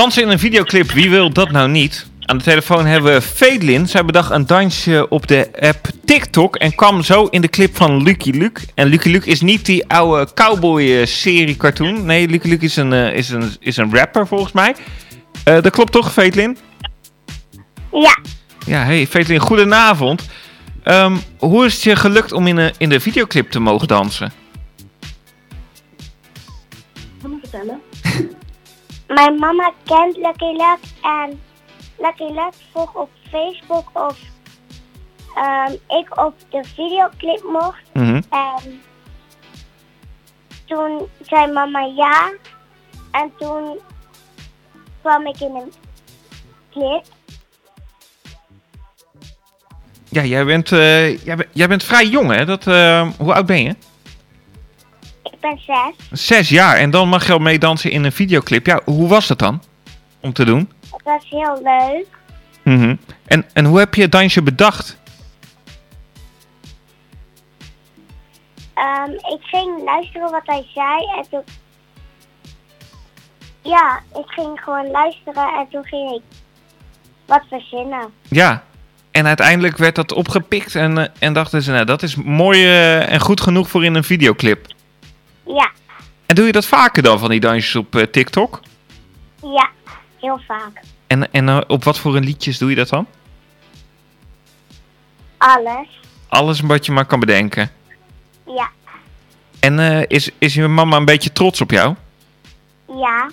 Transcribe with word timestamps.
Dansen 0.00 0.22
in 0.22 0.28
een 0.28 0.38
videoclip, 0.38 0.90
wie 0.90 1.10
wil 1.10 1.32
dat 1.32 1.50
nou 1.50 1.68
niet? 1.68 2.06
Aan 2.20 2.38
de 2.38 2.44
telefoon 2.44 2.86
hebben 2.86 3.12
we 3.12 3.22
Fedlin. 3.22 3.88
Zij 3.88 4.04
bedacht 4.04 4.30
een 4.30 4.46
dansje 4.46 5.08
op 5.08 5.26
de 5.26 5.50
app 5.60 5.88
TikTok 6.04 6.56
en 6.56 6.74
kwam 6.74 7.02
zo 7.02 7.24
in 7.24 7.40
de 7.40 7.48
clip 7.48 7.76
van 7.76 8.02
Lucky 8.02 8.30
Luke. 8.30 8.60
En 8.74 8.86
Lucky 8.86 9.08
Luke 9.08 9.26
is 9.26 9.40
niet 9.40 9.66
die 9.66 9.88
oude 9.88 10.32
cowboy-serie 10.34 11.56
cartoon. 11.56 12.04
Nee, 12.04 12.28
Lucky 12.28 12.48
Luke 12.48 12.64
is 12.64 12.76
een, 12.76 12.92
eh, 12.92 13.14
is 13.14 13.28
een, 13.30 13.56
is 13.58 13.76
een 13.76 13.94
rapper 13.96 14.26
volgens 14.26 14.52
mij. 14.52 14.74
Eh, 15.44 15.62
dat 15.62 15.70
klopt 15.72 15.92
toch, 15.92 16.12
Fedlin? 16.12 16.58
Ja, 17.92 18.18
Ja, 18.66 18.84
hey 18.84 19.06
Fedlin, 19.06 19.38
goedenavond. 19.38 20.28
Ehm, 20.82 21.16
hoe 21.38 21.66
is 21.66 21.74
het 21.74 21.82
je 21.82 21.96
gelukt 21.96 22.32
om 22.32 22.46
in, 22.46 22.56
een, 22.56 22.72
in 22.78 22.88
de 22.88 23.00
videoclip 23.00 23.50
te 23.50 23.60
mogen 23.60 23.88
dansen? 23.88 24.32
Mijn 29.14 29.34
mama 29.38 29.72
kent 29.84 30.16
Lucky 30.16 30.44
Luck 30.56 30.78
en 31.02 31.40
Lucky 31.98 32.32
Luck 32.34 32.52
vroeg 32.72 32.94
op 32.94 33.10
Facebook 33.30 33.90
of 33.92 34.18
ehm, 35.34 35.72
ik 35.72 36.20
op 36.20 36.34
de 36.50 36.64
videoclip 36.74 37.42
mocht. 37.52 37.82
Mhm. 37.92 38.20
En 38.30 38.82
toen 40.66 41.08
zei 41.20 41.52
mama 41.52 41.80
ja. 41.96 42.32
En 43.10 43.32
toen 43.38 43.78
kwam 45.00 45.26
ik 45.26 45.40
in 45.40 45.54
een 45.54 45.72
clip. 46.70 47.04
Ja, 50.08 50.24
jij 50.24 50.44
bent, 50.44 50.72
eh, 50.72 51.24
jij, 51.24 51.36
bent- 51.36 51.48
jij 51.52 51.68
bent 51.68 51.84
vrij 51.84 52.06
jong, 52.06 52.30
hè? 52.34 52.44
Dat, 52.44 52.66
eh, 52.66 53.08
hoe 53.18 53.34
oud 53.34 53.46
ben 53.46 53.62
je? 53.62 53.74
Ik 55.40 55.48
ben 55.48 55.60
zes. 56.10 56.26
Zes 56.26 56.48
jaar 56.48 56.76
en 56.76 56.90
dan 56.90 57.08
mag 57.08 57.26
je 57.26 57.32
al 57.32 57.38
meedansen 57.38 57.90
in 57.90 58.04
een 58.04 58.12
videoclip. 58.12 58.66
Ja, 58.66 58.80
hoe 58.84 59.08
was 59.08 59.28
het 59.28 59.38
dan 59.38 59.62
om 60.20 60.32
te 60.32 60.44
doen? 60.44 60.70
Het 60.90 61.02
was 61.02 61.28
heel 61.28 61.60
leuk. 61.62 62.06
Mhm. 62.62 62.96
en, 63.24 63.46
en 63.52 63.64
hoe 63.64 63.78
heb 63.78 63.94
je 63.94 64.02
het 64.02 64.12
dansje 64.12 64.42
bedacht? 64.42 64.98
Ehm, 68.74 69.10
ik 69.10 69.42
ging 69.42 69.84
luisteren 69.84 70.30
wat 70.30 70.42
hij 70.44 70.66
zei 70.74 71.04
en 71.16 71.24
toen... 71.30 71.42
Ja, 73.62 74.00
ik 74.14 74.26
ging 74.26 74.60
gewoon 74.60 74.90
luisteren 74.90 75.48
en 75.58 75.66
toen 75.70 75.84
ging 75.84 76.10
ik 76.10 76.22
wat 77.26 77.42
verzinnen. 77.48 78.12
Ja, 78.28 78.62
en 79.10 79.26
uiteindelijk 79.26 79.76
werd 79.76 79.94
dat 79.94 80.12
opgepikt 80.12 80.74
en, 80.74 80.98
eh, 80.98 81.06
en 81.18 81.32
dachten 81.32 81.62
ze, 81.62 81.70
nou, 81.70 81.84
dat 81.84 82.02
is 82.02 82.16
mooi 82.16 82.64
eh, 82.64 83.12
en 83.12 83.20
goed 83.20 83.40
genoeg 83.40 83.68
voor 83.68 83.84
in 83.84 83.94
een 83.94 84.04
videoclip. 84.04 84.66
Ja, 85.56 85.70
En 86.26 86.34
doe 86.34 86.46
je 86.46 86.52
dat 86.52 86.66
vaker 86.66 87.02
dan, 87.02 87.18
van 87.18 87.30
die 87.30 87.40
dansjes 87.40 87.76
op 87.76 87.94
eh, 87.96 88.02
TikTok? 88.02 88.60
ja, 89.42 89.70
heel 90.20 90.40
vaak. 90.46 90.80
En, 91.06 91.32
en 91.32 91.48
eh, 91.48 91.60
op 91.66 91.84
wat 91.84 91.98
voor 91.98 92.16
een 92.16 92.24
liedjes 92.24 92.58
doe 92.58 92.70
je 92.70 92.76
dat 92.76 92.88
dan? 92.88 93.06
Alles. 95.38 95.86
Alles 96.28 96.60
wat 96.60 96.86
je 96.86 96.92
maar 96.92 97.04
kan 97.04 97.20
bedenken. 97.20 97.70
Ja, 98.46 98.70
En 99.60 99.78
eh, 99.78 100.02
is, 100.08 100.30
is 100.38 100.54
je 100.54 100.68
mama 100.68 100.96
een 100.96 101.04
beetje 101.04 101.32
trots 101.32 101.60
op 101.60 101.70
jou? 101.70 101.94
ja, 102.98 103.30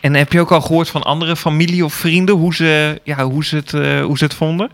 En 0.00 0.14
heb 0.14 0.32
je 0.32 0.40
ook 0.40 0.52
al 0.52 0.60
gehoord 0.60 0.88
van 0.88 1.02
andere 1.02 1.36
familie 1.36 1.84
of 1.84 1.94
vrienden 1.94 2.34
hoe 2.34 2.54
ze, 2.54 3.00
ja, 3.04 3.24
hoe 3.24 3.44
ze, 3.44 3.56
het, 3.56 3.70
hoe 4.04 4.18
ze 4.18 4.24
het 4.24 4.34
vonden? 4.34 4.70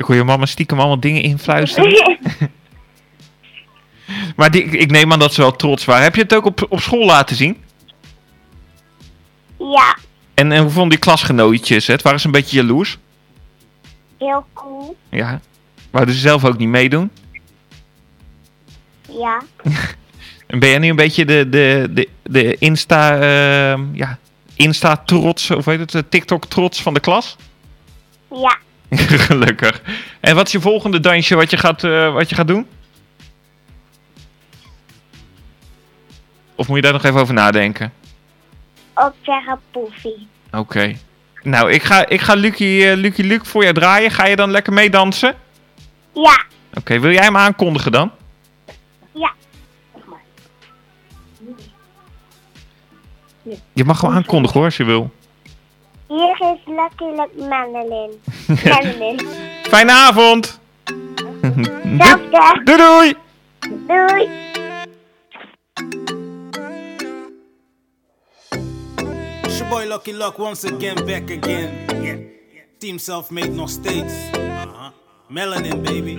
Ik 0.00 0.06
hoor 0.06 0.14
je 0.14 0.24
mama 0.24 0.46
stiekem 0.46 0.78
allemaal 0.78 1.00
dingen 1.00 1.22
influisteren. 1.22 2.18
Maar 4.36 4.50
die, 4.50 4.64
ik 4.64 4.90
neem 4.90 5.12
aan 5.12 5.18
dat 5.18 5.34
ze 5.34 5.40
wel 5.40 5.56
trots 5.56 5.84
waren. 5.84 6.02
Heb 6.02 6.14
je 6.14 6.22
het 6.22 6.34
ook 6.34 6.44
op, 6.44 6.66
op 6.68 6.80
school 6.80 7.04
laten 7.06 7.36
zien? 7.36 7.62
ja, 9.58 9.96
En, 10.34 10.52
en 10.52 10.62
hoe 10.62 10.70
vonden 10.70 10.90
die 10.90 10.98
klasgenootjes 10.98 11.86
het? 11.86 12.02
Waren 12.02 12.20
ze 12.20 12.26
een 12.26 12.32
beetje 12.32 12.56
jaloers? 12.56 12.98
heel 14.18 14.46
cool. 14.52 14.96
Ja. 15.10 15.40
Wouden 15.90 16.14
ze 16.14 16.20
zelf 16.20 16.44
ook 16.44 16.58
niet 16.58 16.68
meedoen? 16.68 17.10
Ja, 19.08 19.42
En 20.46 20.58
ben 20.58 20.68
jij 20.68 20.78
nu 20.78 20.88
een 20.88 20.96
beetje 20.96 21.24
de, 21.24 21.48
de, 21.48 21.88
de, 21.90 22.08
de 22.22 22.56
Insta, 22.58 23.14
ehm, 23.20 23.94
ja, 23.94 24.18
Insta-trots, 24.54 25.50
of 25.50 25.64
heet 25.64 25.92
het, 25.92 26.10
TikTok-trots 26.10 26.82
van 26.82 26.94
de 26.94 27.00
klas? 27.00 27.36
ja. 28.30 28.58
Gelukkig. 29.26 29.82
En 30.20 30.34
wat 30.34 30.46
is 30.46 30.52
je 30.52 30.60
volgende 30.60 31.00
dansje 31.00 31.34
wat 31.34 31.50
je 31.50 31.56
gaat, 31.56 31.84
eh, 31.84 32.12
wat 32.12 32.28
je 32.28 32.34
gaat 32.34 32.46
doen? 32.48 32.66
Of 36.54 36.66
moet 36.68 36.76
je 36.76 36.82
daar 36.82 36.92
nog 36.92 37.04
even 37.04 37.20
over 37.20 37.34
nadenken? 37.34 37.92
Ook 38.94 39.14
zeggen 39.22 39.60
poefie. 39.70 40.28
Oké. 40.52 40.96
Nou, 41.42 41.72
ik 41.72 41.82
ga, 41.82 42.06
ik 42.08 42.20
ga 42.20 42.34
Lucky, 42.34 42.82
eh, 42.84 42.96
Lucky 42.96 43.22
Luke 43.22 43.44
voor 43.44 43.64
je 43.64 43.72
draaien. 43.72 44.10
Ga 44.10 44.26
je 44.26 44.36
dan 44.36 44.50
lekker 44.50 44.72
meedansen? 44.72 45.34
Ja, 46.12 46.44
Oké, 46.74 46.98
wil 47.00 47.10
jij 47.12 47.24
hem 47.24 47.36
aankondigen 47.36 47.92
dan? 47.92 48.10
ja. 49.12 49.32
Je 53.72 53.84
mag 53.84 54.00
hem 54.00 54.10
aankondigen 54.10 54.56
hoor, 54.56 54.64
als 54.64 54.76
je 54.76 54.84
wil. 54.84 55.10
Hier 56.08 56.40
is 56.40 56.58
Lucky 56.66 57.04
Luck 57.16 57.30
Madeline. 58.50 59.22
Fijne 59.62 59.92
avond! 59.92 60.60
Doei 62.64 62.76
doei! 62.76 63.14
Doei. 63.86 64.28
It's 69.44 69.58
your 69.58 69.68
boy 69.68 69.86
Lucky 69.86 70.12
Luck 70.12 70.38
once 70.38 70.64
again, 70.64 70.94
back 71.06 71.30
again. 71.30 71.86
Yeah. 72.02 72.16
Team 72.78 72.98
self-made 72.98 73.50
nog 73.50 73.70
steeds. 73.70 74.14
Uh-huh. 74.32 74.90
Melanin, 75.28 75.82
baby. 75.82 76.18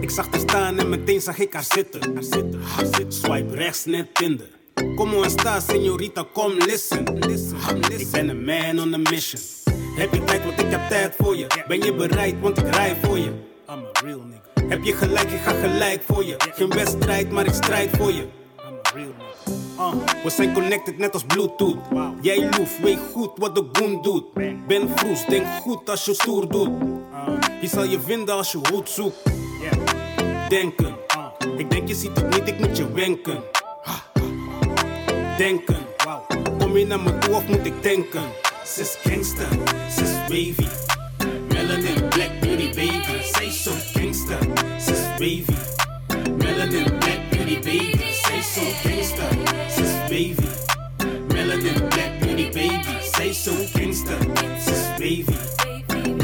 Ik 0.00 0.10
zag 0.10 0.26
haar 0.30 0.40
staan 0.40 0.78
en 0.78 0.88
meteen 0.88 1.20
zag 1.20 1.38
ik 1.38 1.52
haar 1.52 1.64
zitten. 1.64 2.14
Haar 2.14 2.22
zitten, 2.22 2.62
haar 2.62 2.84
zitten. 2.84 3.12
Swipe 3.12 3.54
rechts, 3.54 3.84
net 3.84 4.14
Tinder. 4.14 4.48
Como 4.96 5.22
esta, 5.24 5.60
señorita, 5.60 6.24
kom 6.32 6.52
listen. 6.52 7.18
listen. 7.18 7.56
Ik 7.98 8.10
ben 8.10 8.28
een 8.28 8.44
man 8.44 8.78
on 8.78 8.94
a 8.94 8.98
mission. 8.98 9.55
Heb 9.96 10.14
je 10.14 10.24
tijd, 10.24 10.44
want 10.44 10.60
ik 10.60 10.70
heb 10.70 10.88
tijd 10.88 11.14
voor 11.18 11.36
je. 11.36 11.46
Ben 11.68 11.80
je 11.80 11.94
bereid, 11.94 12.40
want 12.40 12.58
ik 12.58 12.74
rij 12.74 12.96
voor 13.02 13.18
je. 13.18 13.30
I'm 13.70 13.84
a 13.84 14.00
real 14.04 14.20
nigga. 14.20 14.68
Heb 14.68 14.82
je 14.82 14.92
gelijk, 14.92 15.30
ik 15.30 15.40
ga 15.40 15.52
gelijk 15.52 16.02
voor 16.02 16.24
je. 16.24 16.34
Geen 16.38 16.68
wedstrijd, 16.70 17.30
maar 17.30 17.46
ik 17.46 17.52
strijd 17.54 17.90
voor 17.96 18.12
je. 18.12 18.22
I'm 18.22 18.78
a 18.86 18.90
real 18.94 19.14
nigga. 19.18 19.54
Uh, 19.78 20.22
we 20.24 20.30
zijn 20.30 20.52
connected 20.52 20.98
net 20.98 21.12
als 21.12 21.24
Bluetooth. 21.24 21.76
Jij 22.20 22.48
loef, 22.58 22.78
weet 22.78 22.98
goed 23.12 23.30
wat 23.36 23.54
de 23.54 23.64
goon 23.72 24.02
doet. 24.02 24.24
Ben 24.66 24.88
vroes, 24.96 25.26
denk 25.26 25.46
goed 25.46 25.90
als 25.90 26.04
je 26.04 26.14
stoer 26.14 26.48
doet. 26.48 26.68
Uh, 26.68 27.28
hier 27.60 27.68
zal 27.68 27.84
je 27.84 28.00
vinden 28.00 28.34
als 28.34 28.52
je 28.52 28.58
goed 28.72 28.90
zoekt. 28.90 29.22
Denken, 30.48 30.96
ik 31.56 31.70
denk 31.70 31.88
je 31.88 31.94
ziet 31.94 32.16
het 32.16 32.28
niet, 32.30 32.48
ik 32.48 32.58
moet 32.58 32.76
je 32.76 32.92
wenken. 32.92 33.42
Denken, 35.36 35.76
kom 36.58 36.76
je 36.76 36.86
naar 36.86 37.00
me 37.00 37.18
toe 37.18 37.34
of 37.34 37.46
moet 37.48 37.66
ik 37.66 37.82
denken? 37.82 38.22
Sis 38.66 38.98
gangster, 39.04 39.48
sis 39.88 40.12
wavy. 40.28 40.66
Melanin, 41.48 42.10
black 42.10 42.40
beauty 42.42 42.72
baby. 42.72 43.22
Say 43.22 43.50
so 43.50 43.72
gangster, 43.94 44.38
sis 44.78 45.02
wavy. 45.20 45.54
Melanin, 46.42 47.00
black 47.00 47.30
beauty 47.30 47.56
baby. 47.62 48.12
Say 48.12 48.40
so 48.42 48.62
gangster, 48.82 49.30
sis 49.70 50.10
wavy. 50.10 50.48
Melanin, 51.30 51.90
black 51.90 52.20
beauty 52.20 52.50
baby. 52.50 53.00
Say 53.02 53.32
so 53.32 53.52
gangster, 53.78 54.18
sis 54.58 54.98
wavy. 54.98 55.38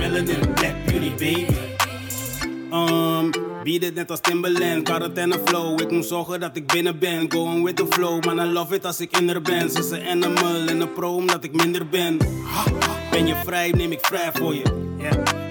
Melanin, 0.01 0.57
black 0.57 0.77
beauty 0.89 1.11
baby. 1.11 1.57
Um, 2.73 3.33
beat 3.63 3.83
het 3.83 3.95
net 3.95 4.11
als 4.11 4.21
Timberland, 4.21 4.83
quarantaine 4.83 5.41
flow. 5.45 5.81
Ik 5.81 5.91
moet 5.91 6.05
zorgen 6.05 6.41
dat 6.41 6.57
ik 6.57 6.67
binnen 6.67 6.99
ben, 6.99 7.33
going 7.33 7.65
with 7.65 7.77
the 7.77 7.87
flow. 7.91 8.25
Man, 8.25 8.39
I 8.39 8.53
love 8.53 8.75
it 8.75 8.85
als 8.85 9.01
ik 9.01 9.17
in 9.17 9.29
er 9.29 9.43
ben. 9.43 9.71
Ze 9.71 9.79
is 9.79 9.91
een 9.91 10.07
animal 10.07 10.67
en 10.69 10.81
een 10.81 10.93
pro 10.93 11.15
omdat 11.15 11.45
ik 11.45 11.53
minder 11.53 11.89
ben. 11.89 12.17
Ben 13.11 13.27
je 13.27 13.35
vrij, 13.45 13.71
neem 13.71 13.93
ik 13.93 14.07
vrij 14.07 14.31
voor 14.33 14.55
je. 14.55 14.63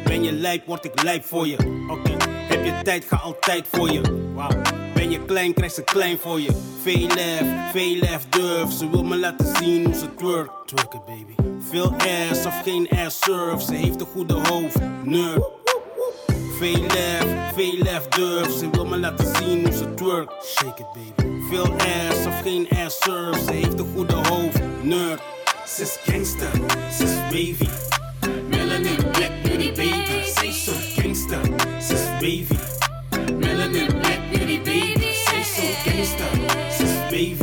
Ben 0.04 0.24
je 0.24 0.32
lijp, 0.32 0.66
word 0.66 0.86
ik 0.86 1.04
lijp 1.04 1.26
voor 1.26 1.48
je. 1.48 1.58
Oké, 1.90 2.12
heb 2.28 2.66
je 2.66 2.80
tijd, 2.84 3.06
ga 3.06 3.16
altijd 3.16 3.68
voor 3.72 3.92
je. 3.92 4.02
Wow. 4.34 4.62
Ben 4.94 5.10
je 5.10 5.26
klein, 5.26 5.54
krijg 5.54 5.72
ze 5.72 5.84
klein 5.84 6.18
voor 6.18 6.40
je. 6.40 6.52
Veel 6.82 7.08
lef, 7.08 7.72
veel 7.72 7.96
lef, 7.96 8.30
durf. 8.30 8.72
Ze 8.72 8.90
wil 8.90 9.04
me 9.04 9.18
laten 9.18 9.56
zien 9.56 9.86
hoe 9.86 9.94
ze 9.94 10.16
twerk. 10.16 10.52
Twerken, 10.66 11.02
baby. 11.06 11.50
Veel 11.70 11.96
ass 12.30 12.46
of 12.46 12.62
geen 12.64 12.90
ass 12.90 13.20
surf. 13.20 13.62
Ze 13.62 13.74
heeft 13.74 14.02
een 14.02 14.08
goede 14.08 14.34
hoofd, 14.34 14.80
nerd. 15.04 15.61
Veel 16.62 16.82
lef, 16.82 17.54
veel 17.54 17.78
lef 17.78 18.08
durf. 18.08 18.52
Ze 18.52 18.70
wil 18.72 18.86
me 18.86 18.98
laten 18.98 19.36
zien 19.36 19.64
hoe 19.64 19.74
ze 19.74 19.94
twerk. 19.94 20.32
Shake 20.46 20.82
it, 20.82 20.88
baby. 20.94 21.32
Veel 21.50 21.74
ass 21.74 22.26
of 22.26 22.42
geen 22.42 22.68
ass 22.86 23.00
surf. 23.00 23.38
Ze 23.46 23.52
heeft 23.52 23.80
een 23.80 23.94
goede 23.96 24.14
hoofd, 24.14 24.60
nerd. 24.82 25.22
Ze 25.68 25.82
is 25.82 25.98
gangster, 26.04 26.52
ze 26.98 27.04
is 27.04 27.16
wavy. 27.16 27.70
Melanin, 28.50 29.12
black 29.12 29.32
beauty 29.44 29.72
baby. 29.72 30.24
Say 30.26 30.52
so 30.52 30.72
gangster, 31.02 31.40
ze 31.82 31.94
is 31.94 32.06
wavy. 32.20 32.58
Melanin, 33.38 33.86
black 33.86 34.22
gangster, 35.84 36.30
sis 36.70 36.96
wavy. 37.10 37.36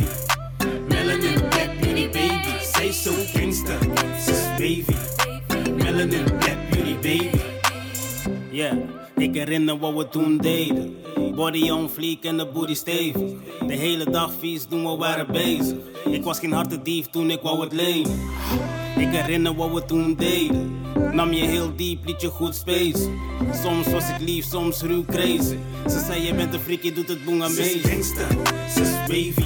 Melanin 0.87 1.49
black 1.49 1.79
beauty 1.81 2.09
baby, 2.09 2.63
zij 2.73 2.91
zo 2.91 3.11
gangster, 3.33 3.77
sis 4.19 4.41
wavy. 4.57 4.95
Melanin 5.83 6.23
black 6.23 6.69
beauty 6.69 6.95
baby. 6.95 7.41
Yeah, 8.51 8.73
ik 9.19 9.33
herinner 9.33 9.79
wat 9.79 9.93
we 9.93 10.09
toen 10.09 10.37
deden. 10.37 10.97
Body 11.35 11.69
on 11.69 11.89
fleek 11.89 12.23
en 12.23 12.37
de 12.37 12.47
booty 12.47 12.73
stevig. 12.73 13.31
De 13.67 13.73
hele 13.73 14.09
dag 14.09 14.31
vies 14.39 14.65
toen 14.69 14.83
we 14.83 14.97
waren 14.97 15.31
bezig. 15.31 15.77
Ik 16.09 16.23
was 16.23 16.39
geen 16.39 16.51
harte 16.51 16.81
dief 16.81 17.05
toen 17.05 17.29
ik 17.29 17.41
wou 17.41 17.61
het 17.61 17.73
lenen. 17.73 18.19
Ik 18.97 19.09
herinner 19.11 19.55
wat 19.55 19.73
we 19.73 19.85
toen 19.85 20.15
deden. 20.15 20.77
Nam 21.11 21.33
je 21.33 21.45
heel 21.45 21.75
diep, 21.75 22.05
liet 22.05 22.21
je 22.21 22.27
goed 22.27 22.55
space. 22.55 23.09
Soms 23.63 23.91
was 23.91 24.09
ik 24.09 24.19
lief, 24.19 24.45
soms 24.45 24.81
ruw 24.81 25.05
crazy. 25.05 25.57
Ze 25.87 25.99
zei 26.05 26.21
je 26.21 26.33
bent 26.33 26.53
een 26.53 26.59
freak, 26.59 26.81
je 26.81 26.91
doet 26.91 27.07
het 27.07 27.25
boeng 27.25 27.43
aan 27.43 27.55
mee. 27.55 27.79
gangster, 27.79 28.27
sis 28.69 28.91
wavy. 29.07 29.45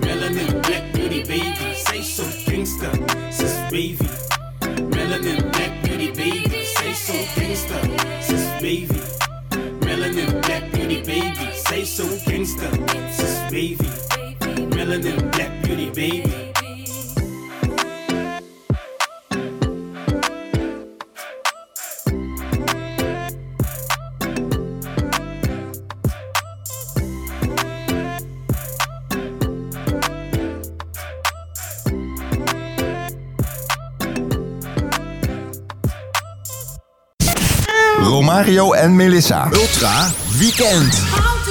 Melanin 0.00 0.60
black 0.60 0.92
beauty 0.92 1.20
baby. 1.20 1.74
Zij 1.84 2.02
zo 2.02 2.22
gangster, 2.46 2.90
sis 3.30 3.52
wavy. 3.70 3.96
Melanin 4.88 5.50
black 5.50 5.82
beauty 5.82 6.10
baby. 6.10 6.64
Zij 6.64 6.92
zo 6.94 7.12
gangster. 7.34 7.91
Melanin 10.12 10.40
black 10.42 10.70
beauty 10.72 11.00
baby. 11.00 11.48
Zij 11.64 11.84
zo 11.84 12.04
gangster, 12.24 12.68
sis 13.16 13.38
wavy. 13.50 13.76
Melanin 14.74 15.30
black 15.30 15.60
beauty 15.62 15.90
baby. 15.90 16.61
Romario 38.42 38.74
en 38.74 38.96
Melissa. 38.96 39.48
Ultra 39.54 40.12
Weekend. 40.40 41.41